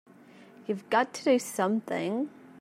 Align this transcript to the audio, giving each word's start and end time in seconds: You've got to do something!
You've 0.65 0.89
got 0.89 1.13
to 1.13 1.23
do 1.23 1.37
something! 1.37 2.31